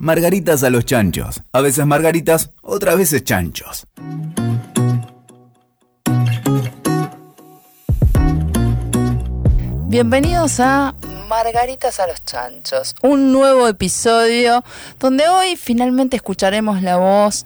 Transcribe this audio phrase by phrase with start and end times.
[0.00, 1.42] Margaritas a los chanchos.
[1.52, 3.86] A veces margaritas, otras veces chanchos.
[9.86, 10.96] Bienvenidos a
[11.28, 14.64] Margaritas a los Chanchos, un nuevo episodio
[14.98, 17.44] donde hoy finalmente escucharemos la voz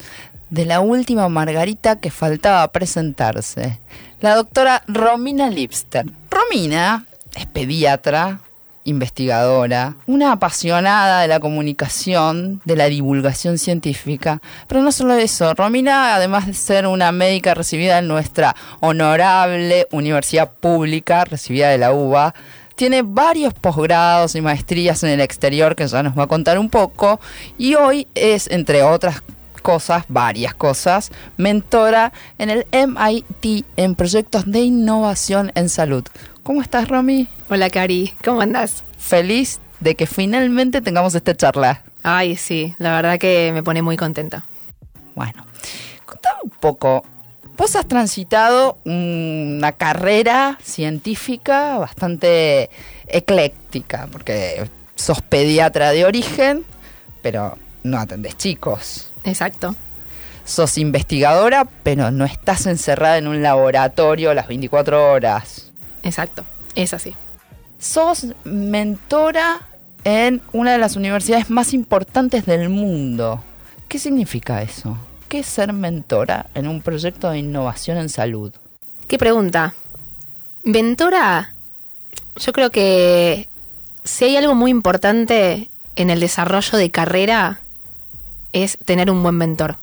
[0.48, 3.78] de la última Margarita que faltaba presentarse,
[4.20, 6.06] la doctora Romina Lipster.
[6.30, 7.04] Romina
[7.36, 8.40] es pediatra,
[8.88, 16.14] investigadora, una apasionada de la comunicación, de la divulgación científica, pero no solo eso, Romina,
[16.14, 22.34] además de ser una médica recibida en nuestra honorable universidad pública, recibida de la UBA,
[22.74, 26.70] tiene varios posgrados y maestrías en el exterior que ya nos va a contar un
[26.70, 27.20] poco
[27.58, 29.22] y hoy es, entre otras
[29.60, 36.04] cosas, varias cosas, mentora en el MIT en proyectos de innovación en salud.
[36.42, 37.28] ¿Cómo estás, Romy?
[37.50, 38.14] Hola, Cari.
[38.24, 38.82] ¿Cómo andás?
[38.98, 41.82] Feliz de que finalmente tengamos esta charla.
[42.02, 44.44] Ay, sí, la verdad que me pone muy contenta.
[45.14, 45.44] Bueno,
[46.06, 47.04] contame un poco.
[47.56, 52.70] Vos has transitado una carrera científica bastante
[53.08, 56.64] ecléctica, porque sos pediatra de origen,
[57.20, 59.07] pero no atendés chicos.
[59.24, 59.74] Exacto.
[60.44, 65.70] Sos investigadora, pero no estás encerrada en un laboratorio las 24 horas.
[66.02, 67.14] Exacto, es así.
[67.78, 69.60] Sos mentora
[70.04, 73.42] en una de las universidades más importantes del mundo.
[73.88, 74.96] ¿Qué significa eso?
[75.28, 78.52] ¿Qué es ser mentora en un proyecto de innovación en salud?
[79.06, 79.74] ¿Qué pregunta?
[80.62, 81.54] Mentora,
[82.36, 83.48] yo creo que
[84.04, 87.60] si hay algo muy importante en el desarrollo de carrera
[88.52, 89.76] es tener un buen mentor.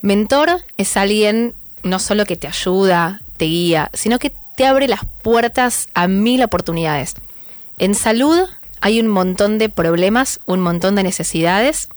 [0.00, 5.00] Mentor es alguien no solo que te ayuda, te guía, sino que te abre las
[5.22, 7.14] puertas a mil oportunidades.
[7.78, 8.40] En salud
[8.80, 11.88] hay un montón de problemas, un montón de necesidades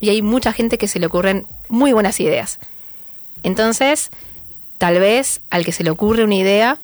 [0.00, 2.58] y hay mucha gente que se le ocurren muy buenas ideas.
[3.42, 4.10] Entonces,
[4.78, 6.78] tal vez al que se le ocurre una idea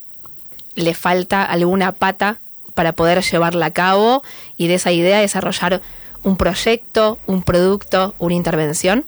[0.74, 2.38] le falta alguna pata
[2.74, 4.22] para poder llevarla a cabo
[4.56, 5.82] y de esa idea desarrollar
[6.22, 9.04] un proyecto, un producto, una intervención.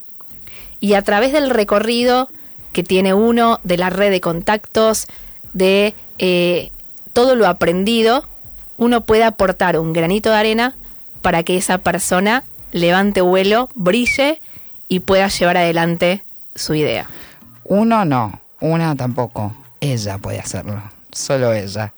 [0.81, 2.29] Y a través del recorrido
[2.73, 5.07] que tiene uno, de la red de contactos,
[5.53, 6.71] de eh,
[7.13, 8.27] todo lo aprendido,
[8.79, 10.77] uno puede aportar un granito de arena
[11.23, 14.41] para que esa persona levante vuelo, brille
[14.89, 17.09] y pueda llevar adelante su idea.
[17.65, 19.55] Uno no, una tampoco.
[19.81, 20.83] Ella puede hacerlo,
[21.13, 21.93] solo ella.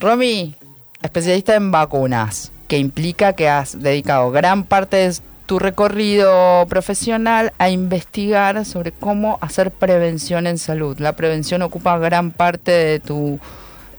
[0.00, 0.54] Romy,
[1.02, 5.14] especialista en vacunas, que implica que has dedicado gran parte de
[5.46, 10.98] tu recorrido profesional a investigar sobre cómo hacer prevención en salud.
[10.98, 13.38] La prevención ocupa gran parte de tu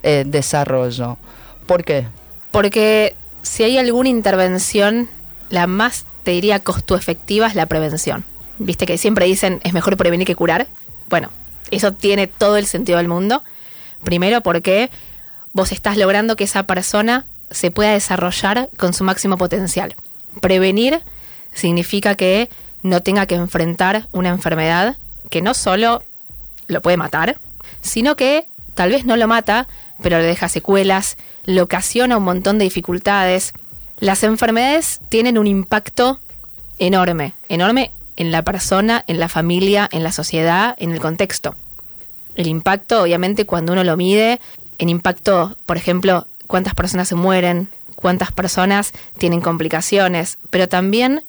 [0.02, 1.18] eh, desarrollo.
[1.68, 2.08] ¿Por qué?
[2.52, 5.08] Porque si hay alguna intervención,
[5.50, 8.24] la más, te diría, costo efectiva es la prevención.
[8.58, 10.68] Viste que siempre dicen es mejor prevenir que curar.
[11.10, 11.30] Bueno,
[11.70, 13.44] eso tiene todo el sentido del mundo.
[14.04, 14.90] Primero porque
[15.54, 19.96] vos estás logrando que esa persona se pueda desarrollar con su máximo potencial.
[20.42, 21.02] Prevenir
[21.54, 22.50] significa que
[22.82, 24.98] no tenga que enfrentar una enfermedad
[25.30, 26.04] que no solo
[26.68, 27.40] lo puede matar,
[27.82, 29.68] sino que tal vez no lo mata,
[30.02, 33.54] pero le deja secuelas, le ocasiona un montón de dificultades.
[34.00, 36.20] Las enfermedades tienen un impacto
[36.78, 41.56] enorme, enorme en la persona, en la familia, en la sociedad, en el contexto.
[42.36, 44.40] El impacto, obviamente, cuando uno lo mide,
[44.78, 51.24] en impacto, por ejemplo, cuántas personas se mueren, cuántas personas tienen complicaciones, pero también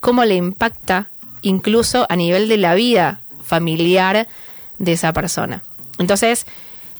[0.00, 1.08] cómo le impacta
[1.42, 4.26] incluso a nivel de la vida familiar
[4.78, 5.62] de esa persona.
[5.98, 6.46] Entonces,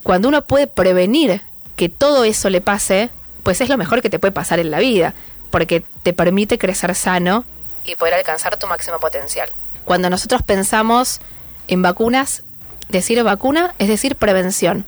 [0.03, 1.43] cuando uno puede prevenir
[1.77, 3.11] que todo eso le pase,
[3.43, 5.15] pues es lo mejor que te puede pasar en la vida,
[5.51, 7.45] porque te permite crecer sano
[7.85, 9.51] y poder alcanzar tu máximo potencial.
[9.85, 11.21] Cuando nosotros pensamos
[11.69, 12.43] en vacunas,
[12.89, 14.87] decir vacuna es decir prevención,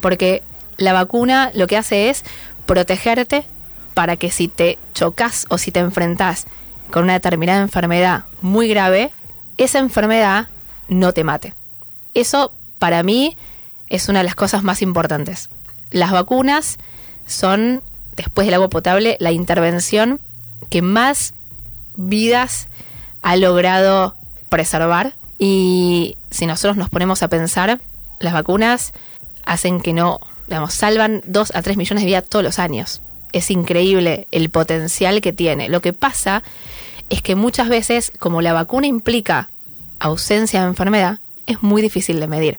[0.00, 0.42] porque
[0.76, 2.24] la vacuna lo que hace es
[2.66, 3.44] protegerte
[3.94, 6.46] para que si te chocas o si te enfrentas
[6.90, 9.10] con una determinada enfermedad muy grave,
[9.56, 10.48] esa enfermedad
[10.88, 11.54] no te mate.
[12.12, 13.36] Eso para mí
[13.88, 15.48] es una de las cosas más importantes.
[15.90, 16.78] Las vacunas
[17.26, 17.82] son,
[18.16, 20.20] después del agua potable, la intervención
[20.70, 21.34] que más
[21.96, 22.68] vidas
[23.22, 24.16] ha logrado
[24.48, 25.14] preservar.
[25.38, 27.80] Y si nosotros nos ponemos a pensar,
[28.18, 28.92] las vacunas
[29.44, 33.02] hacen que no, digamos, salvan 2 a 3 millones de vidas todos los años
[33.34, 35.68] es increíble el potencial que tiene.
[35.68, 36.42] Lo que pasa
[37.10, 39.50] es que muchas veces, como la vacuna implica
[39.98, 42.58] ausencia de enfermedad, es muy difícil de medir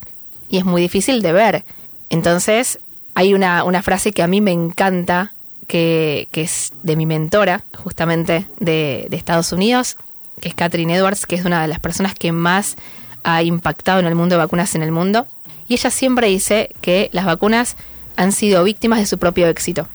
[0.49, 1.65] y es muy difícil de ver.
[2.09, 2.79] Entonces,
[3.15, 5.33] hay una, una frase que a mí me encanta,
[5.65, 9.95] que, que es de mi mentora, justamente de, de Estados Unidos,
[10.41, 12.75] que es Catherine Edwards, que es una de las personas que más
[13.23, 15.25] ha impactado en el mundo de vacunas en el mundo.
[15.67, 17.75] Y ella siempre dice que las vacunas
[18.15, 19.87] han sido víctimas de su propio éxito.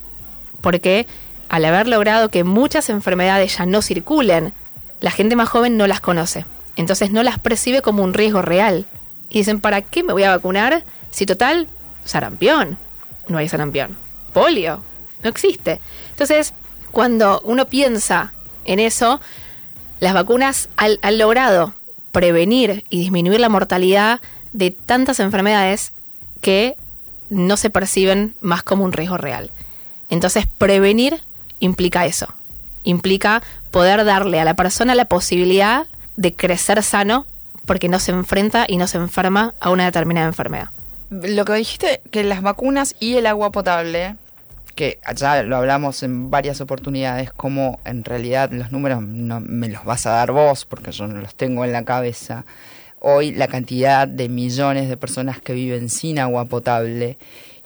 [0.61, 1.07] Porque
[1.49, 4.53] al haber logrado que muchas enfermedades ya no circulen,
[5.01, 6.45] la gente más joven no las conoce.
[6.77, 8.87] Entonces no las percibe como un riesgo real.
[9.29, 11.69] Y dicen, ¿para qué me voy a vacunar si total,
[12.05, 12.79] sarampión?
[13.29, 13.97] No hay sarampión.
[14.33, 14.83] Polio.
[15.23, 15.81] No existe.
[16.11, 16.55] Entonces,
[16.91, 18.33] cuando uno piensa
[18.65, 19.21] en eso,
[20.01, 21.75] las vacunas han, han logrado
[22.13, 24.21] prevenir y disminuir la mortalidad
[24.53, 25.93] de tantas enfermedades
[26.41, 26.77] que
[27.29, 29.51] no se perciben más como un riesgo real.
[30.09, 31.23] Entonces, prevenir
[31.61, 32.29] implica eso.
[32.83, 35.87] Implica poder darle a la persona la posibilidad
[36.17, 37.27] de crecer sano
[37.67, 40.71] porque no se enfrenta y no se enferma a una determinada enfermedad.
[41.11, 44.17] Lo que dijiste, que las vacunas y el agua potable,
[44.75, 49.85] que ya lo hablamos en varias oportunidades, como en realidad los números no me los
[49.85, 52.45] vas a dar vos, porque yo no los tengo en la cabeza.
[53.01, 57.19] Hoy la cantidad de millones de personas que viven sin agua potable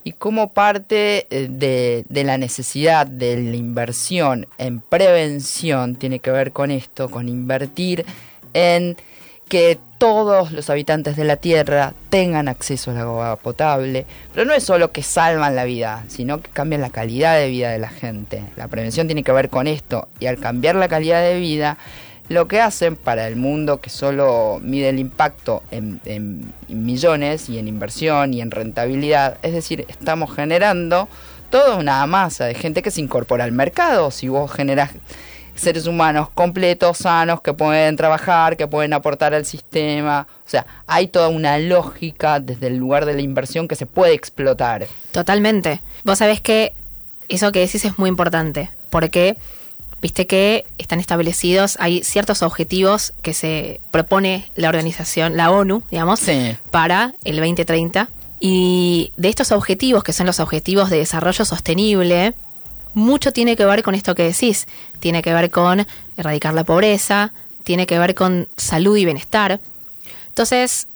[0.05, 6.31] y como parte eh, de, de, la necesidad de la inversión en prevención tiene que
[6.31, 8.05] ver con esto, con invertir
[8.53, 8.97] en
[9.49, 14.65] que todos los habitantes de la Tierra tengan acceso al agua potable, pero no es
[14.65, 18.45] solo que salvan la vida, sino que cambian la calidad de vida de la gente.
[18.57, 21.79] La prevención tiene que ver con esto y al cambiar la calidad de vida,
[22.29, 26.00] lo que hacen para el mundo que solo mide el impacto en,
[26.69, 31.09] millones y en inversión y en rentabilidad, es decir, estamos generando
[31.50, 34.11] toda una masa de gente que se incorpora al mercado.
[34.11, 34.91] Si vos generás
[35.55, 40.26] seres humanos completos, sanos, que pueden trabajar, que pueden aportar al sistema.
[40.44, 44.15] O sea, hay toda una lógica desde el lugar de la inversión que se puede
[44.15, 44.87] explotar.
[45.12, 45.81] Totalmente.
[46.03, 46.73] Vos sabés que
[47.29, 49.37] eso que decís es muy importante, porque
[50.05, 56.21] viste que están establecidos, hay ciertos objetivos que se propone la organización, la ONU, digamos,
[56.21, 56.59] sí.
[56.71, 58.11] para el 2030.
[58.39, 62.35] Y de estos objetivos, que son los objetivos de desarrollo sostenible,
[62.93, 64.69] mucho tiene que ver con esto que decís.
[65.01, 65.87] Tiene que ver con
[66.19, 69.59] erradicar la pobreza, tiene que ver con salud y bienestar.
[70.29, 70.87] Entonces,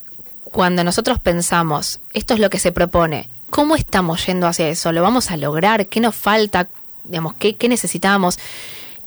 [0.44, 4.92] cuando nosotros pensamos, esto es lo que se propone, ¿cómo estamos yendo hacia eso?
[4.92, 5.86] ¿Lo vamos a lograr?
[5.86, 6.68] ¿Qué nos falta?
[7.04, 8.38] Digamos, ¿qué, qué necesitamos?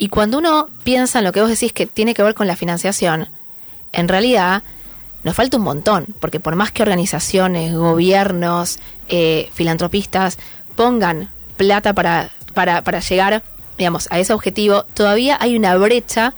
[0.01, 2.55] Y cuando uno piensa en lo que vos decís que tiene que ver con la
[2.55, 3.29] financiación,
[3.91, 4.63] en realidad
[5.23, 10.39] nos falta un montón, porque por más que organizaciones, gobiernos, eh, filantropistas
[10.75, 13.43] pongan plata para para, para llegar,
[13.77, 16.33] digamos, a ese objetivo, todavía hay una brecha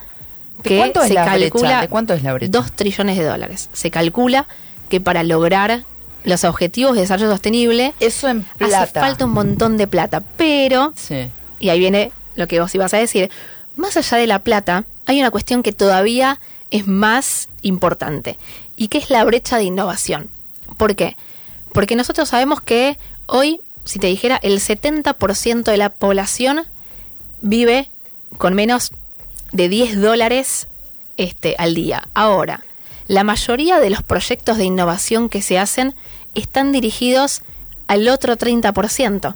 [0.62, 1.82] que cuánto se es la calcula brecha?
[1.82, 2.52] ¿De cuánto es la brecha?
[2.52, 3.70] Dos trillones de dólares.
[3.72, 4.46] Se calcula
[4.90, 5.84] que para lograr
[6.26, 8.82] los objetivos de desarrollo sostenible eso en plata.
[8.82, 11.30] hace falta un montón de plata, pero sí.
[11.62, 13.30] y ahí viene lo que vos ibas a decir,
[13.76, 16.40] más allá de la plata, hay una cuestión que todavía
[16.72, 18.38] es más importante
[18.76, 20.30] y que es la brecha de innovación.
[20.78, 21.18] ¿Por qué?
[21.74, 26.66] Porque nosotros sabemos que hoy si te dijera, el 70% de la población
[27.42, 27.90] vive
[28.38, 28.92] con menos
[29.52, 30.68] de 10 dólares
[31.18, 32.08] este, al día.
[32.14, 32.64] Ahora,
[33.08, 35.96] la mayoría de los proyectos de innovación que se hacen
[36.34, 37.42] están dirigidos
[37.88, 39.36] al otro 30%,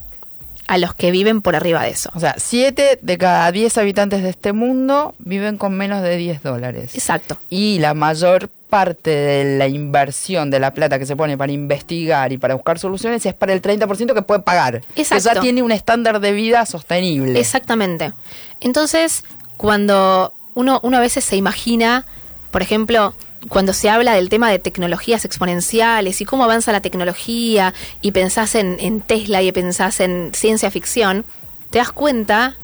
[0.68, 2.12] a los que viven por arriba de eso.
[2.14, 6.44] O sea, 7 de cada 10 habitantes de este mundo viven con menos de 10
[6.44, 6.94] dólares.
[6.94, 7.38] Exacto.
[7.50, 12.34] Y la mayor parte de la inversión de la plata que se pone para investigar
[12.34, 14.84] y para buscar soluciones es para el 30% que puede pagar.
[14.96, 15.30] Exacto.
[15.30, 17.40] Que ya tiene un estándar de vida sostenible.
[17.40, 18.12] Exactamente.
[18.60, 19.24] Entonces,
[19.56, 22.06] cuando uno, uno a veces se imagina,
[22.52, 23.14] por ejemplo,
[23.50, 28.56] cuando se habla del tema de tecnologías exponenciales y cómo avanza la tecnología y pensás
[28.56, 31.26] en, en Tesla y pensás en ciencia ficción,
[31.70, 32.56] te das cuenta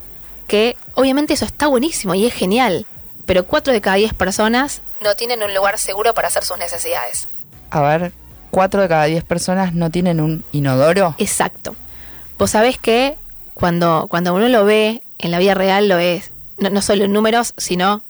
[0.48, 2.86] que obviamente eso está buenísimo y es genial,
[3.26, 7.28] pero 4 de cada 10 personas no tienen un lugar seguro para hacer sus necesidades.
[7.70, 8.14] A ver,
[8.52, 11.16] 4 de cada 10 personas no tienen un inodoro.
[11.18, 11.76] Exacto.
[12.38, 13.18] Vos sabés que
[13.54, 17.14] cuando, cuando uno lo ve en la vida real, lo es, no, no solo en
[17.14, 18.02] números, sino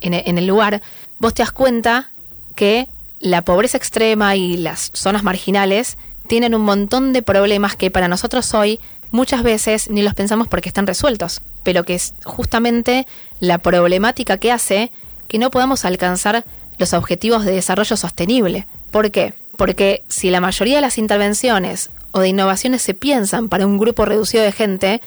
[0.00, 0.82] en, en el lugar,
[1.18, 2.10] vos te das cuenta
[2.54, 2.88] que
[3.20, 8.54] la pobreza extrema y las zonas marginales tienen un montón de problemas que para nosotros
[8.54, 13.06] hoy muchas veces ni los pensamos porque están resueltos, pero que es justamente
[13.40, 14.92] la problemática que hace
[15.26, 16.44] que no podamos alcanzar
[16.78, 18.66] los objetivos de desarrollo sostenible.
[18.90, 19.34] ¿Por qué?
[19.56, 24.04] Porque si la mayoría de las intervenciones o de innovaciones se piensan para un grupo
[24.04, 25.00] reducido de gente,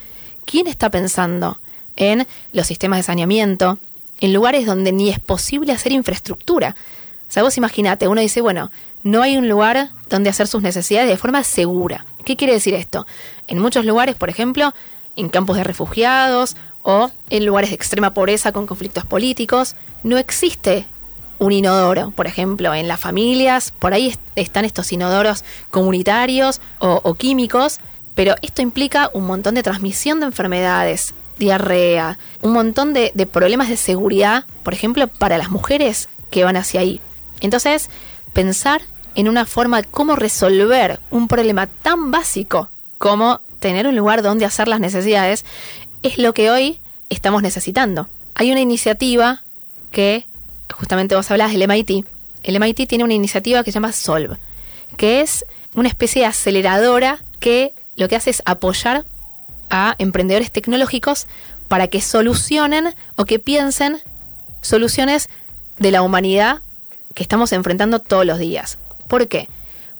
[0.46, 1.60] ¿quién está pensando
[1.96, 3.80] en los sistemas de saneamiento,
[4.22, 6.76] en lugares donde ni es posible hacer infraestructura?
[7.28, 8.72] O sea, vos uno dice, bueno,
[9.04, 12.06] no hay un lugar donde hacer sus necesidades de forma segura.
[12.26, 13.06] ¿Qué quiere decir esto?
[13.48, 14.74] En muchos lugares, por ejemplo,
[15.16, 19.76] en campos de refugiados o en lugares de extrema pobreza con conflictos políticos.
[20.04, 20.86] No existe
[21.40, 27.80] un inodoro, por ejemplo, en las familias, por ahí están estos inodoros comunitarios o, químicos,
[28.14, 33.76] pero esto implica un montón de transmisión de enfermedades, diarrea, un montón de, problemas de
[33.76, 37.02] seguridad, por ejemplo, para las mujeres que van hacia ahí.
[37.42, 37.90] Entonces,
[38.32, 38.84] pensar
[39.16, 42.70] en una forma de cómo resolver un problema tan básico
[43.00, 45.44] como tener un lugar donde hacer las necesidades
[46.04, 46.80] es lo que hoy
[47.10, 48.08] estamos necesitando.
[48.36, 49.42] Hay una iniciativa
[49.90, 50.28] que,
[50.72, 52.06] justamente vos hablás del MIT,
[52.44, 54.38] el MIT tiene una iniciativa que se llama Solve,
[54.96, 55.44] que es
[55.74, 59.06] una especie de aceleradora que lo que hace es apoyar
[59.72, 61.26] a emprendedores tecnológicos
[61.68, 64.00] para que solucionen o que piensen
[64.62, 65.30] soluciones
[65.80, 66.62] de la humanidad
[67.16, 68.78] que estamos enfrentando todos los días.
[69.08, 69.50] ¿Por qué?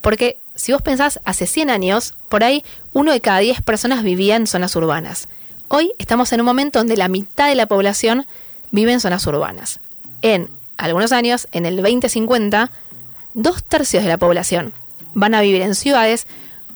[0.00, 4.36] Porque si vos pensás, hace 100 años, por ahí uno de cada 10 personas vivía
[4.36, 5.28] en zonas urbanas.
[5.68, 8.26] Hoy estamos en un momento donde la mitad de la población
[8.70, 9.80] vive en zonas urbanas.
[10.20, 12.70] En algunos años, en el 2050,
[13.34, 14.72] dos tercios de la población
[15.14, 16.26] van a vivir en ciudades,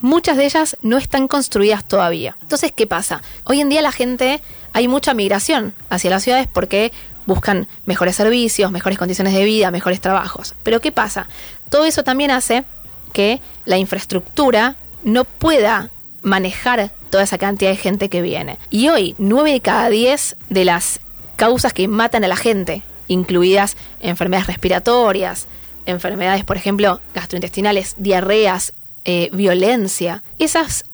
[0.06, 2.36] muchas de ellas no están construidas todavía.
[2.40, 3.22] Entonces, ¿qué pasa?
[3.44, 4.40] Hoy en día la gente,
[4.72, 6.92] hay mucha migración hacia las ciudades porque
[7.26, 10.54] buscan mejores servicios, mejores condiciones de vida, mejores trabajos.
[10.62, 11.28] Pero ¿qué pasa?
[11.70, 12.64] Todo eso también hace
[13.12, 15.90] que la infraestructura no pueda
[16.22, 18.58] manejar toda esa cantidad de gente que viene.
[18.70, 21.00] Y hoy, 9 de cada 10 de las
[21.34, 25.48] causas que matan a la gente, incluidas enfermedades respiratorias,
[25.84, 28.72] enfermedades, por ejemplo, gastrointestinales, diarreas,
[29.06, 30.84] eh, violencia, esas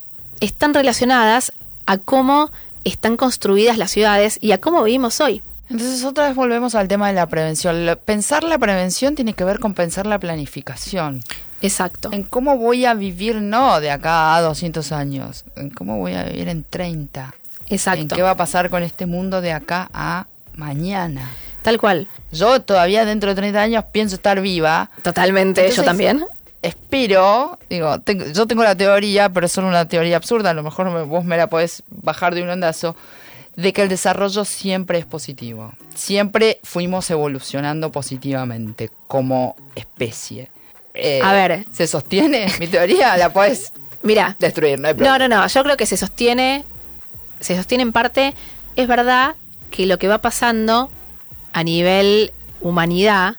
[0.41, 1.53] están relacionadas
[1.87, 2.51] a cómo
[2.85, 5.43] están construidas las ciudades y a cómo vivimos hoy.
[5.71, 7.99] Entonces otra vez volvemos al tema de la prevención.
[8.05, 11.23] Pensar la prevención tiene que ver con pensar la planificación.
[11.63, 12.11] Exacto.
[12.13, 16.25] En cómo voy a vivir no de acá a 200 años, en cómo voy a
[16.25, 17.35] vivir en 30.
[17.69, 18.03] Exacto.
[18.03, 21.31] En qué va a pasar con este mundo de acá a mañana.
[21.63, 22.09] Tal cual.
[22.31, 24.91] Yo todavía dentro de 30 años pienso estar viva.
[25.03, 26.27] Totalmente, yo también.
[26.63, 27.97] Espero, digo,
[28.33, 31.37] yo tengo la teoría, pero es solo una teoría absurda, a lo mejor vos me
[31.37, 32.95] la podés bajar de un ondazo
[33.57, 35.73] de que el desarrollo siempre es positivo.
[35.95, 40.51] Siempre fuimos evolucionando positivamente como especie.
[40.95, 41.67] Eh, a ver.
[41.71, 43.17] ¿Se sostiene mi teoría?
[43.17, 44.81] ¿La puedes Mira, destruir?
[44.81, 45.47] No, no, no, no.
[45.47, 46.65] Yo creo que se sostiene.
[47.41, 48.35] Se sostiene en parte.
[48.77, 49.35] Es verdad
[49.71, 50.91] que lo que va pasando
[51.53, 53.37] a nivel humanidad,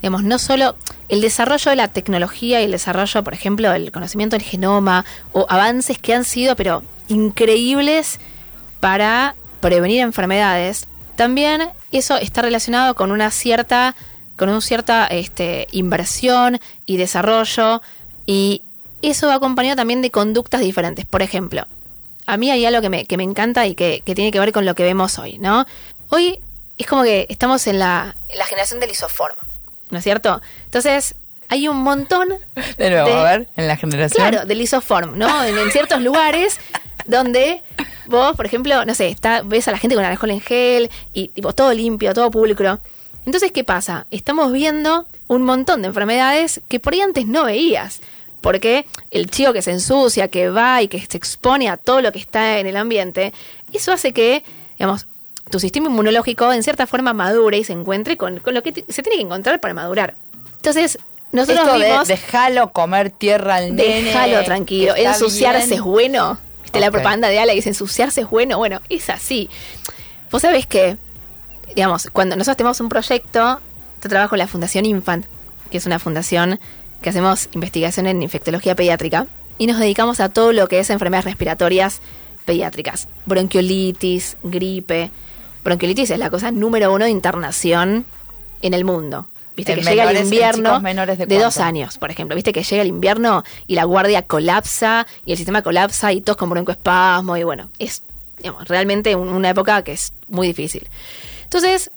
[0.00, 0.76] digamos, no solo
[1.12, 5.44] el desarrollo de la tecnología y el desarrollo, por ejemplo, del conocimiento del genoma o
[5.50, 8.18] avances que han sido, pero increíbles
[8.80, 13.94] para prevenir enfermedades, también eso está relacionado con una cierta,
[14.38, 17.82] con una cierta este, inversión y desarrollo
[18.24, 18.62] y
[19.02, 21.04] eso va acompañado también de conductas diferentes.
[21.04, 21.66] Por ejemplo,
[22.24, 24.64] a mí hay algo que me, que me encanta y que, tiene que ver con
[24.64, 25.66] lo que vemos hoy, ¿no?
[26.08, 26.40] Hoy
[26.78, 29.36] es como que estamos en la, la generación del isoform,
[29.92, 30.42] ¿no es cierto?
[30.64, 31.14] Entonces,
[31.48, 32.30] hay un montón.
[32.78, 34.28] De nuevo, a ver, en la generación.
[34.28, 35.44] Claro, del isoform, ¿no?
[35.44, 36.58] en ciertos lugares
[37.06, 37.62] donde
[38.06, 41.28] vos, por ejemplo, no sé, está, ves a la gente con alcohol en gel y
[41.28, 42.80] tipo todo limpio, todo pulcro.
[43.24, 44.06] Entonces, ¿qué pasa?
[44.10, 48.00] Estamos viendo un montón de enfermedades que por ahí antes no veías.
[48.40, 52.10] Porque el chico que se ensucia, que va y que se expone a todo lo
[52.10, 53.32] que está en el ambiente,
[53.72, 54.42] eso hace que,
[54.76, 55.06] digamos,
[55.52, 59.18] tu sistema inmunológico en cierta forma madure y se encuentre con, lo que se tiene
[59.18, 60.16] que encontrar para madurar.
[60.56, 60.98] Entonces,
[61.30, 64.02] nosotros Esto vimos, de, déjalo comer tierra al nene.
[64.02, 64.96] Déjalo tranquilo.
[64.96, 66.38] Ensuciarse es bueno
[66.80, 68.58] la propaganda de Ala dice ensuciarse es bueno.
[68.58, 69.48] Bueno, es así.
[70.30, 70.96] Vos sabés que,
[71.74, 73.60] digamos, cuando nosotros tenemos un proyecto,
[74.02, 75.26] yo trabajo en la Fundación Infant,
[75.70, 76.58] que es una fundación
[77.02, 79.26] que hacemos investigación en infectología pediátrica,
[79.58, 82.00] y nos dedicamos a todo lo que es enfermedades respiratorias
[82.44, 83.08] pediátricas.
[83.26, 85.10] Bronquiolitis, gripe.
[85.64, 88.04] Bronquiolitis es la cosa número uno de internación
[88.62, 89.26] en el mundo.
[89.56, 92.34] Viste que llega el invierno de, dos años, por ejemplo.
[92.34, 96.38] Viste que llega el invierno y la guardia colapsa y el sistema colapsa y todos
[96.38, 98.02] con broncoespasmo y bueno, es
[98.38, 100.88] digamos, realmente una época que es muy difícil.
[101.44, 101.90] Entonces,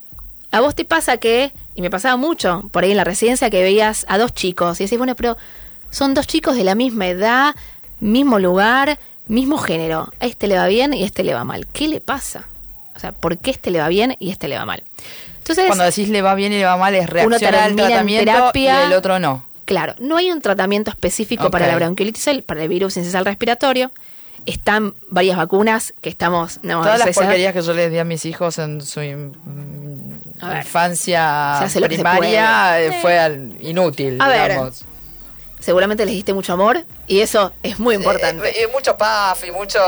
[0.52, 3.64] a vos te pasa que, y me pasaba mucho por ahí en la residencia, que
[3.64, 5.38] veías a dos chicos y decís, bueno, pero
[5.90, 7.56] son dos chicos de la misma edad,
[8.00, 10.12] mismo lugar, mismo género.
[10.20, 11.68] A este le va bien y a este le va mal.
[11.68, 12.48] ¿Qué le pasa?
[12.96, 14.84] O sea, ¿por qué este le va bien y este le va mal?
[15.40, 18.84] Entonces, cuando decís le va bien y le va mal es reaccionar al tratamiento terapia,
[18.84, 19.46] y el otro no.
[19.66, 23.92] Claro, no hay un tratamiento específico para la bronquiolitis, para el virus incisional respiratorio.
[24.46, 26.60] Están varias vacunas que estamos...
[26.62, 29.02] Todas las porquerías que yo les di a mis hijos en su
[30.62, 34.60] infancia primaria eh, fue inútil, a Ver,
[35.60, 38.48] seguramente les diste mucho amor Y eso es muy importante.
[38.50, 39.80] Eh, eh, mucho puff y mucho...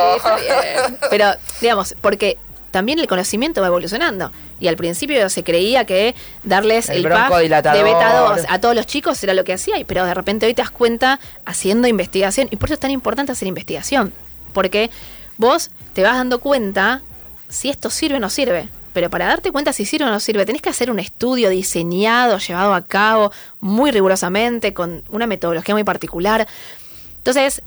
[1.11, 2.39] Pero, digamos, porque
[2.77, 4.31] también el conocimiento va evolucionando.
[4.59, 8.85] Y al principio se creía que darles el, El de beta 2 a todos los
[8.85, 12.49] chicos era lo que hacía, pero de repente hoy te das cuenta haciendo investigación.
[12.51, 14.13] Y por eso es tan importante hacer investigación.
[14.53, 14.91] Porque
[15.37, 17.01] vos te vas dando cuenta
[17.49, 18.69] si esto sirve o no sirve.
[18.93, 22.37] Pero para darte cuenta si sirve o no sirve, tenés que hacer un estudio diseñado,
[22.37, 26.47] llevado a cabo muy rigurosamente, con una metodología muy particular.
[27.17, 27.63] Entonces,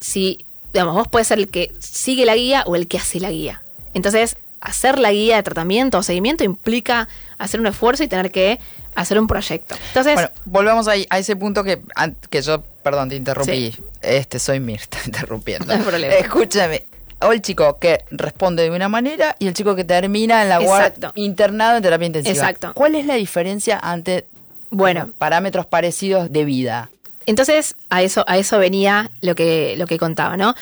[0.00, 3.30] si, digamos, vos puedes ser el que sigue la guía o el que hace la
[3.30, 3.62] guía.
[3.94, 8.58] Entonces, hacer la guía de tratamiento o seguimiento implica hacer un esfuerzo y tener que
[8.94, 9.74] hacer un proyecto.
[9.88, 11.82] Entonces, Bueno, volvamos ahí, a ese punto que,
[12.28, 13.72] que yo, perdón, te interrumpí.
[13.72, 13.82] Sí.
[14.02, 15.66] Este, soy Mirta, interrumpiendo.
[15.66, 16.14] No hay problema.
[16.14, 16.86] Escúchame.
[17.22, 20.58] O el chico que responde de una manera y el chico que termina en la
[20.58, 22.34] guardia internado en terapia intensiva.
[22.34, 22.72] Exacto.
[22.74, 24.26] ¿Cuál es la diferencia ante
[24.70, 26.90] bueno, parámetros parecidos de vida?
[27.26, 30.54] Entonces, a eso, a eso venía lo que, lo que contaba, ¿no?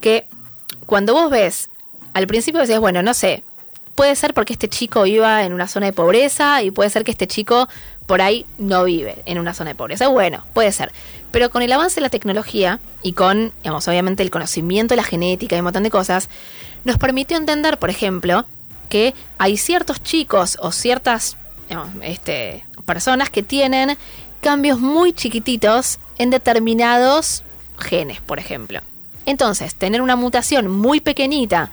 [0.00, 0.26] Que
[0.86, 1.68] cuando vos ves,
[2.14, 3.44] al principio decías, bueno, no sé,
[3.94, 7.10] puede ser porque este chico iba en una zona de pobreza y puede ser que
[7.10, 7.68] este chico
[8.06, 10.08] por ahí no vive en una zona de pobreza.
[10.08, 10.92] Bueno, puede ser.
[11.30, 15.04] Pero con el avance de la tecnología y con, digamos, obviamente el conocimiento de la
[15.04, 16.28] genética y un montón de cosas,
[16.84, 18.46] nos permitió entender, por ejemplo,
[18.88, 21.36] que hay ciertos chicos o ciertas
[22.02, 23.96] este, personas que tienen
[24.40, 27.42] cambios muy chiquititos en determinados
[27.78, 28.80] genes, por ejemplo.
[29.26, 31.70] Entonces, tener una mutación muy pequeñita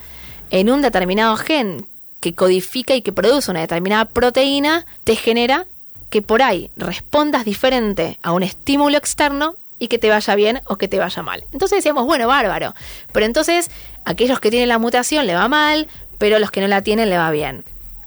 [0.52, 1.88] en un determinado gen
[2.20, 5.66] que codifica y que produce una determinada proteína, te genera
[6.12, 10.76] que por ahí respondas diferente a un estímulo externo y que te vaya bien o
[10.76, 11.44] que te vaya mal.
[11.52, 12.76] Entonces decíamos, bueno, bárbaro.
[13.12, 13.72] Pero entonces,
[14.06, 15.88] aquellos que tienen la mutación le va mal,
[16.20, 17.64] pero los que no la tienen le va bien.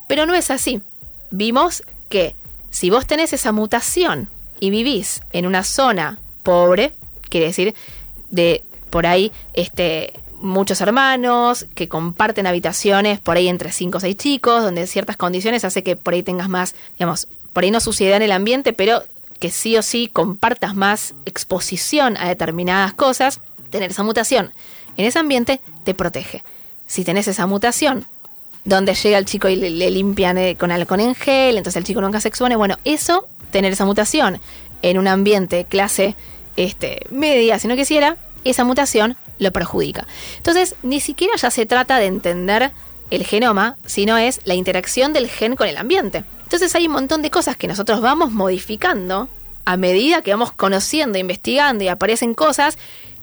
[0.07, 0.83] Pero no es así.
[1.33, 2.37] Vimos que
[2.71, 4.29] si vos tenés esa mutación
[4.61, 6.93] y vivís en una zona pobre,
[7.29, 7.75] quiere decir
[8.31, 10.13] de por ahí este
[10.45, 15.65] muchos hermanos que comparten habitaciones por ahí entre 5 o 6 chicos, donde ciertas condiciones
[15.65, 19.03] hace que por ahí tengas más, digamos, por ahí no suciedad en el ambiente, pero
[19.41, 23.41] que sí o sí compartas más exposición a determinadas cosas,
[23.71, 24.53] tener esa mutación
[24.97, 26.43] en ese ambiente te protege.
[26.87, 28.07] Si tenés esa mutación
[28.65, 32.01] donde llega el chico y le, limpian eh, con alcohol en gel, entonces el chico
[32.01, 32.57] nunca se expone.
[32.57, 34.41] Bueno, eso, tener esa mutación
[34.83, 36.17] en un ambiente clase
[36.57, 40.07] este, media, si no quisiera, esa mutación lo perjudica.
[40.37, 42.73] Entonces, ni siquiera ya se trata de entender
[43.11, 46.25] el genoma, sino es la interacción del gen con el ambiente.
[46.45, 49.29] Entonces hay un montón de cosas que nosotros vamos modificando
[49.65, 52.79] a medida que vamos conociendo, investigando y aparecen cosas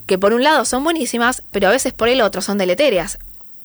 [0.08, 3.19] que por un lado son buenísimas, pero a veces por el otro son deleterias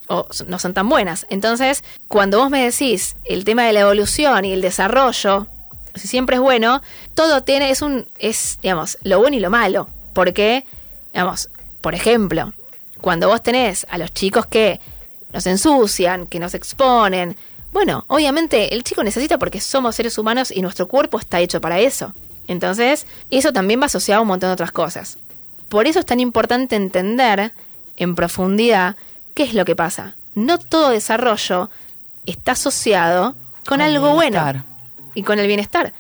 [0.09, 1.27] o no son tan buenas.
[1.31, 5.47] Entonces, cuando vos me decís el tema de la evolución y el desarrollo,
[5.95, 6.83] si siempre es bueno,
[7.15, 9.89] todo tiene, es un, es, digamos, lo bueno y lo malo.
[10.13, 10.65] Porque,
[11.13, 11.51] digamos,
[11.87, 12.53] por ejemplo,
[13.01, 14.81] cuando vos tenés a los chicos que
[15.33, 17.37] nos ensucian, que nos exponen,
[17.73, 21.79] bueno, obviamente el chico necesita porque somos seres humanos y nuestro cuerpo está hecho para
[21.79, 22.13] eso.
[22.49, 25.19] Entonces, eso también va asociado a un montón de otras cosas.
[25.69, 27.53] Por eso es tan importante entender
[27.97, 28.97] en profundidad
[29.35, 30.17] qué es lo que pasa.
[30.35, 31.71] No todo desarrollo
[32.27, 34.65] está asociado con, Con algo bueno
[35.15, 35.93] y con el bienestar.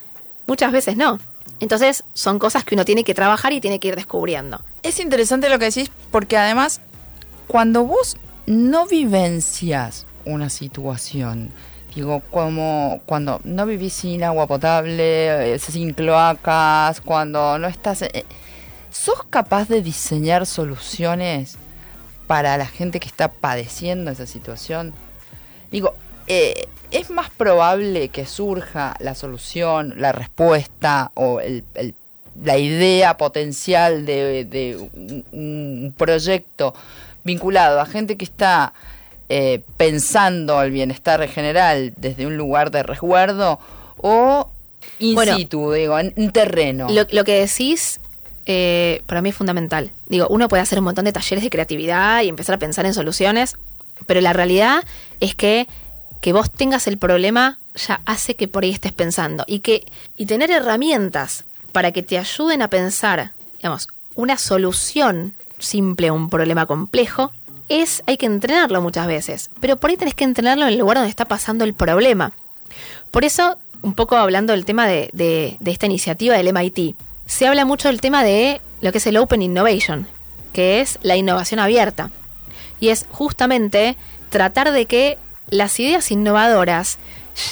[0.48, 1.20] Muchas veces no.
[1.60, 4.62] Entonces, son cosas que uno tiene que trabajar y tiene que ir descubriendo.
[4.82, 6.80] Es interesante lo que decís porque además,
[7.46, 8.16] cuando vos
[8.46, 11.50] no vivencias una situación,
[11.94, 18.02] digo, como cuando no vivís sin agua potable, eh, sin cloacas, cuando no estás...
[18.02, 18.24] eh,
[18.90, 21.56] ¿Sos capaz de diseñar soluciones
[22.26, 24.94] para la gente que está padeciendo esa situación?
[25.70, 25.94] Digo,
[26.26, 31.94] eh, es más probable que surja la solución, la respuesta o el- el-
[32.42, 36.74] la idea potencial de, de un, un proyecto
[37.24, 38.74] vinculado a gente que está
[39.28, 43.58] eh, pensando el bienestar general desde un lugar de resguardo
[43.96, 44.50] o
[44.98, 46.88] in Bueno, situ, digo, en, en terreno.
[46.90, 47.98] Lo, lo que decís,
[48.44, 49.90] eh, para mí es fundamental.
[50.08, 52.94] Digo, uno puede hacer un montón de talleres de creatividad y empezar a pensar en
[52.94, 53.56] soluciones,
[54.06, 54.84] pero la realidad
[55.20, 55.66] es que
[56.20, 60.26] que vos tengas el problema ya hace que por ahí estés pensando y que y
[60.26, 66.66] tener herramientas para que te ayuden a pensar, digamos, una solución simple a un problema
[66.66, 67.32] complejo
[67.68, 70.96] es hay que entrenarlo muchas veces, pero por ahí tenés que entrenarlo en el lugar
[70.98, 72.32] donde está pasando el problema.
[73.10, 76.94] Por eso, un poco hablando del tema de, de- de esta iniciativa del MIT,
[77.26, 80.06] se habla mucho del tema de lo que es el Open Innovation,
[80.52, 82.10] que es la innovación abierta.
[82.78, 83.96] Y es justamente
[84.30, 85.18] tratar de que
[85.50, 86.98] las ideas innovadoras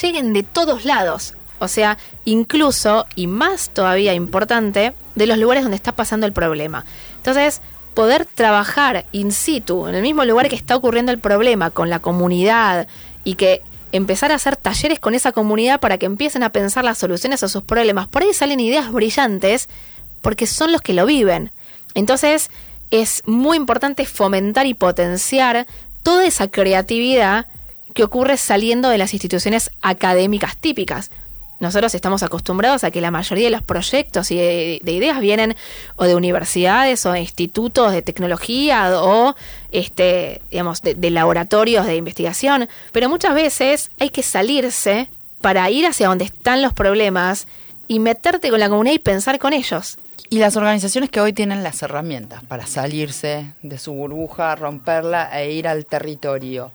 [0.02, 5.76] lleguen de todos lados, O sea, incluso, y más todavía importante, de los lugares donde
[5.76, 6.85] está pasando el problema.
[7.16, 7.61] Entonces,
[7.94, 12.00] poder trabajar in situ, en el mismo lugar que está ocurriendo el problema, con la
[12.00, 12.88] comunidad,
[13.22, 16.98] y que empezar a hacer talleres con esa comunidad para que empiecen a pensar las
[16.98, 18.09] soluciones a sus problemas.
[18.09, 19.68] Por ahí salen ideas brillantes
[20.20, 21.52] porque son los que lo viven.
[21.94, 22.50] Entonces,
[22.90, 25.66] es muy importante fomentar y potenciar
[26.02, 27.46] toda esa creatividad
[27.94, 31.11] que ocurre saliendo de las instituciones académicas típicas.
[31.61, 35.57] Nosotros estamos acostumbrados a que la mayoría de los proyectos y de, ideas vienen
[35.96, 39.35] o de universidades o de institutos de tecnología o
[39.70, 45.09] este, digamos, de, laboratorios de investigación, pero muchas veces hay que salirse
[45.40, 47.46] para ir hacia donde están los problemas
[47.87, 49.98] y meterte con la comunidad y pensar con ellos.
[50.30, 55.52] Y las organizaciones que hoy tienen las herramientas para salirse de su burbuja, romperla e
[55.52, 56.72] ir al territorio.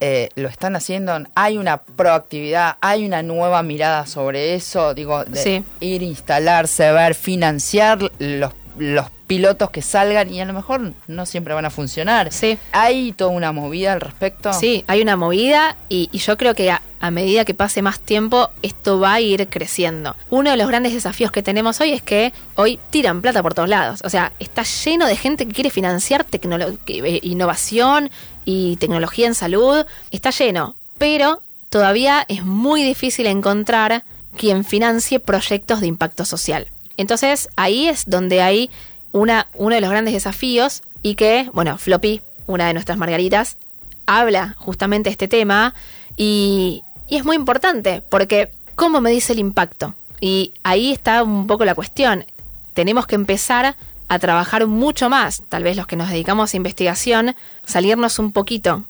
[0.00, 5.62] Eh, lo están haciendo, hay una proactividad, hay una nueva mirada sobre eso, digo, de
[5.80, 11.54] ir, instalarse, ver, financiar los, los pilotos que salgan y a lo mejor no siempre
[11.54, 12.32] van a funcionar.
[12.32, 12.58] Sí.
[12.72, 14.52] ¿Hay toda una movida al respecto?
[14.52, 18.50] Sí, hay una movida y, yo creo que a, a, medida que pase más tiempo
[18.62, 20.16] esto va a ir creciendo.
[20.30, 23.68] Uno de los grandes desafíos que tenemos hoy es que hoy tiran plata por todos
[23.68, 24.00] lados.
[24.04, 28.10] O sea, está lleno de gente que quiere financiar eh, innovación
[28.44, 29.84] y tecnología en salud.
[30.10, 34.04] Está lleno, pero todavía es muy difícil encontrar
[34.36, 36.68] quien financie proyectos de impacto social.
[36.96, 38.70] Entonces ahí es donde hay
[39.12, 43.58] una, uno de los grandes desafíos y que, bueno, Floppy, una de nuestras margaritas,
[44.06, 45.74] habla justamente de este tema
[46.16, 46.82] y,
[47.16, 49.94] es muy importante porque ¿cómo me dice el impacto?
[50.20, 52.24] Y ahí está un poco la cuestión.
[52.72, 53.76] Tenemos que empezar
[54.08, 58.84] a trabajar mucho más, tal vez los que nos dedicamos a investigación, salirnos un poquito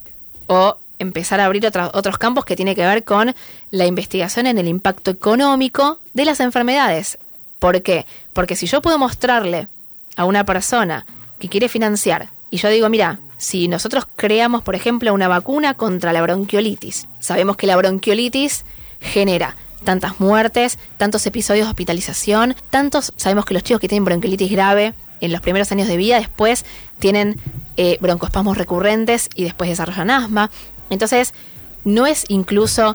[0.47, 3.35] o empezar a abrir otros campos que tiene que ver con
[3.71, 7.19] la investigación en el impacto económico de las enfermedades.
[7.59, 8.07] ¿Por qué?
[8.33, 9.69] Porque si yo puedo mostrarle
[10.17, 11.07] a una persona
[11.39, 16.12] que quiere financiar y yo digo, mira, si nosotros creamos, por ejemplo, una vacuna contra
[16.12, 18.64] la bronquiolitis, sabemos que la bronquiolitis
[19.01, 24.53] genera tantas muertes, tantos episodios de hospitalización, tantos, sabemos que los chicos que tienen bronquiolitis
[24.53, 26.64] grave en los primeros años de vida después
[27.01, 27.40] tienen
[27.77, 30.53] eh, broncoespasmos recurrentes y después desarrollan asma.
[30.90, 31.35] Entonces,
[31.83, 32.95] no es incluso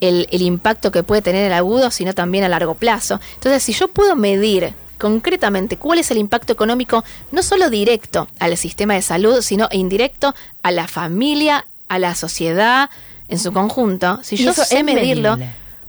[0.00, 3.20] el, el impacto que puede tener el agudo, sino también a largo plazo.
[3.34, 8.56] Entonces, si yo puedo medir concretamente cuál es el impacto económico no solo directo al
[8.56, 12.90] sistema de salud, sino indirecto a la familia, a la sociedad
[13.28, 14.20] en su conjunto.
[14.22, 15.38] Si yo sé medirlo,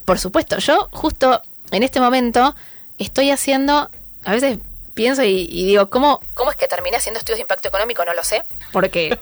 [0.06, 1.42] por supuesto, yo justo
[1.72, 2.56] en este momento
[2.98, 3.90] estoy haciendo,
[4.24, 4.60] a veces
[4.94, 8.04] pienso y, digo, ¿cómo, ¿cómo es que terminé haciendo estudios de impacto económico?
[8.04, 9.18] No lo sé, porque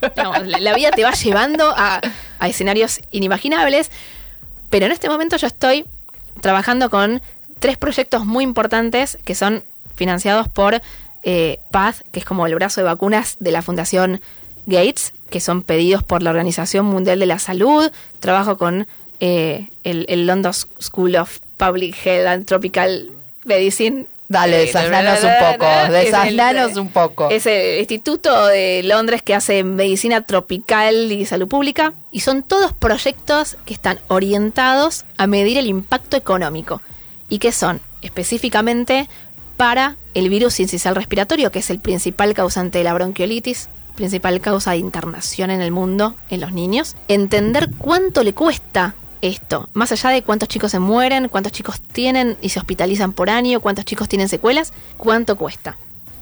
[0.46, 2.00] la, vida te va llevando a,
[2.40, 3.92] a escenarios inimaginables,
[4.70, 5.86] pero en este momento yo estoy
[6.42, 7.22] trabajando con
[7.60, 9.64] tres proyectos muy importantes que son
[9.96, 10.82] financiados por
[11.24, 14.22] eh, Paz, que es como el brazo de vacunas de la Fundación
[14.68, 17.92] Gates, que son pedidos por la Organización Mundial de la Salud.
[18.20, 18.88] Trabajo con
[19.20, 23.10] eh, el, London School of Public Health and Tropical
[23.44, 24.08] Medicine.
[24.28, 27.30] Dale, eh, desaslanos un poco, desaslanos un poco.
[27.30, 31.94] Es el Instituto de Londres que hace medicina tropical y salud pública.
[32.12, 36.82] Y son todos proyectos que están orientados a medir el impacto económico.
[37.30, 37.82] ¿Y que son?
[38.02, 39.10] Específicamente
[39.58, 44.72] para el virus incisional respiratorio, que es el principal causante de la bronquiolitis, principal causa
[44.72, 46.96] de internación en el mundo en los niños.
[47.08, 52.38] Entender cuánto le cuesta esto, más allá de cuántos chicos se mueren, cuántos chicos tienen
[52.42, 55.78] y se hospitalizan por año, cuántos chicos tienen secuelas, cuánto cuesta.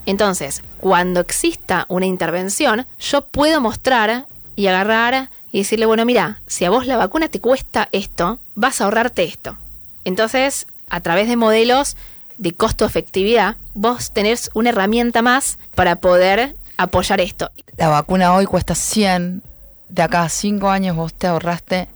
[0.05, 6.65] Entonces, cuando exista una intervención, yo puedo mostrar y agarrar y decirle, bueno, mira, si
[6.65, 9.57] a vos la vacuna te cuesta esto, vas a ahorrarte esto.
[10.05, 11.95] Entonces, a través de modelos
[12.43, 17.49] de costo-efectividad, vos tenés una herramienta más para poder apoyar esto.
[17.77, 19.41] La vacuna hoy cuesta 100,
[19.87, 21.87] de acá a 5 años vos te ahorraste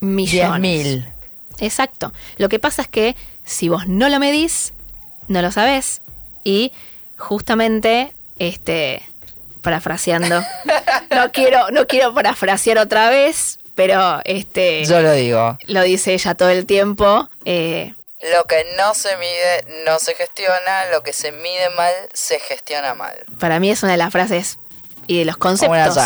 [0.00, 0.60] millones.
[0.60, 1.06] mil.
[1.58, 2.12] Exacto.
[2.38, 4.72] Lo que pasa es que si vos no lo medís,
[5.28, 6.00] no lo sabés
[6.42, 6.72] y
[7.18, 9.02] justamente este
[9.60, 10.42] parafraseando
[11.10, 16.34] no quiero no quiero parafrasear otra vez pero este yo lo digo lo dice ella
[16.34, 21.32] todo el tiempo eh, lo que no se mide no se gestiona, lo que se
[21.32, 23.14] mide mal se gestiona mal.
[23.38, 24.58] Para mí es una de las frases
[25.06, 25.96] y de los conceptos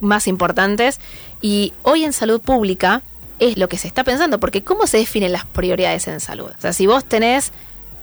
[0.00, 1.00] más importantes.
[1.40, 3.02] Y hoy en salud pública
[3.38, 6.50] es lo que se está pensando, porque ¿cómo se definen las prioridades en salud?
[6.56, 7.52] O sea, si vos tenés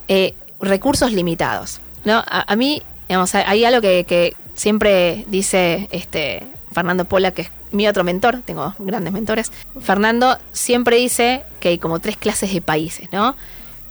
[0.07, 2.23] eh, recursos limitados, ¿no?
[2.27, 7.87] A, mí, digamos, hay algo que, que, siempre dice este Fernando Pola, que es mi
[7.87, 9.51] otro mentor, tengo dos grandes mentores,
[9.81, 13.35] Fernando siempre dice que hay como tres clases de países, ¿no?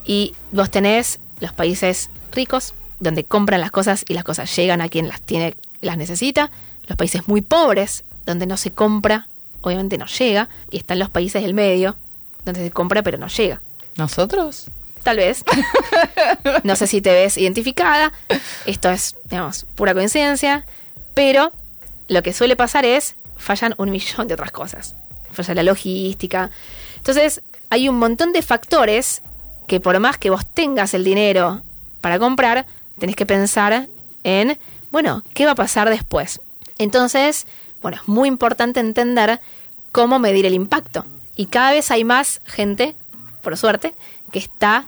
[0.04, 4.88] Y vos tenés los países ricos, donde compran las cosas y las cosas llegan a
[4.88, 6.50] quien las tiene, las necesita.
[6.86, 9.28] Los países muy pobres, donde no se compra,
[9.60, 10.48] obviamente no llega.
[10.70, 11.96] Y están los países del medio,
[12.44, 13.60] donde se compra pero no llega.
[13.96, 14.68] ¿Nosotros?
[15.02, 15.44] Tal vez.
[16.64, 18.12] no sé si te ves identificada.
[18.66, 20.66] Esto es, digamos, pura coincidencia.
[21.14, 21.52] Pero
[22.08, 24.94] lo que suele pasar es fallan un millón de otras cosas.
[25.32, 26.50] Falla la logística.
[26.96, 29.22] Entonces, hay un montón de factores
[29.66, 31.62] que por más que vos tengas el dinero
[32.00, 32.66] para comprar,
[32.98, 33.88] tenés que pensar
[34.24, 34.58] en,
[34.90, 36.40] bueno, ¿qué va a pasar después?
[36.78, 37.46] Entonces,
[37.82, 39.40] bueno, es muy importante entender
[39.92, 41.04] cómo medir el impacto.
[41.36, 42.96] Y cada vez hay más gente,
[43.42, 43.94] por suerte,
[44.32, 44.84] que está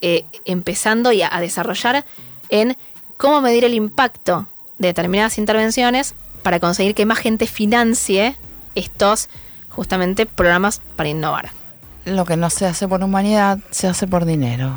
[0.00, 2.04] eh, empezando a desarrollar
[2.48, 2.76] en
[3.16, 8.36] cómo medir el impacto de determinadas intervenciones para conseguir que más gente financie
[8.74, 9.28] estos
[9.70, 11.50] justamente programas para innovar.
[12.04, 14.72] Lo que no se hace por humanidad se hace por dinero.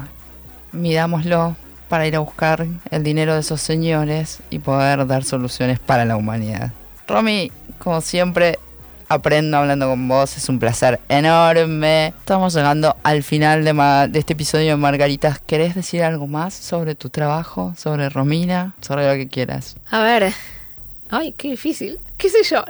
[0.72, 1.56] Midámoslo
[1.90, 6.16] para ir a buscar el dinero de esos señores y poder dar soluciones para la
[6.16, 6.72] humanidad.
[7.08, 8.60] Romy, como siempre,
[9.10, 12.14] aprendo hablando con vos, es un placer enorme.
[12.20, 13.74] Estamos llegando al final de,
[14.10, 15.40] de, este episodio de Margaritas.
[15.40, 19.76] ¿Querés decir algo más sobre tu trabajo, sobre Romina, sobre lo que quieras?
[19.90, 20.32] A ver,
[21.10, 22.64] ay, qué difícil, qué sé yo.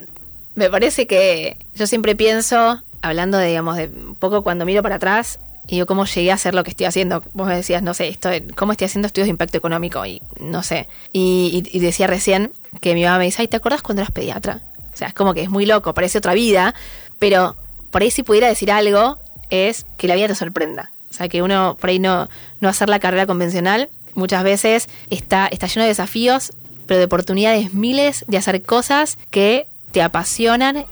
[0.56, 4.96] Me parece que yo siempre pienso, hablando de, digamos, de un poco cuando miro para
[4.96, 7.24] atrás, y yo cómo llegué a hacer lo que estoy haciendo.
[7.34, 10.64] Vos me decías, no sé, esto, cómo estoy haciendo estudios de impacto económico y no
[10.64, 10.90] sé.
[11.14, 14.62] Y, decía recién que mi mamá me dice, ay, ¿te acordás cuando eras pediatra?
[14.92, 16.74] O sea, es como que es muy loco, parece otra vida,
[17.20, 17.56] pero
[17.92, 19.20] por ahí si pudiera decir algo
[19.52, 20.92] es que la vida te sorprenda.
[21.12, 22.28] O sea, que uno por ahí no,
[22.60, 26.52] no hacer la carrera convencional muchas veces está, está lleno de desafíos,
[26.90, 30.86] pero de oportunidades miles de hacer cosas que te apasionan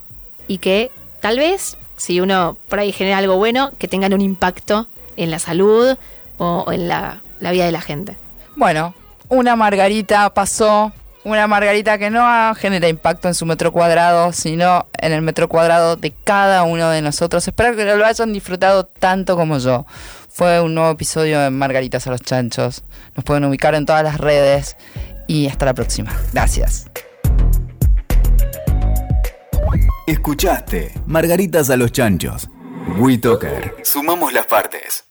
[0.48, 4.86] y que tal vez si uno por ahí genera algo bueno, que tengan un impacto
[5.16, 5.98] en la salud
[6.38, 8.16] o en la, vida de la gente.
[8.56, 8.94] Bueno,
[9.28, 10.92] una margarita pasó,
[11.24, 15.96] una margarita que no genera impacto en su metro cuadrado, sino en el metro cuadrado
[15.96, 17.48] de cada uno de nosotros.
[17.48, 19.88] Espero que lo hayan disfrutado tanto como yo.
[20.30, 22.84] Fue un nuevo episodio de Margaritas a los Chanchos.
[23.16, 24.78] Nos pueden ubicar en todas las redes
[25.28, 26.16] y hasta la próxima.
[26.34, 26.88] Gracias.
[30.08, 32.50] Escuchaste Margaritas a los Chanchos.
[32.98, 33.76] WeToker.
[33.84, 35.07] Sumamos las partes.